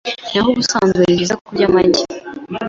[0.33, 2.03] Naho ubusanzwe nibyiza kurya amagi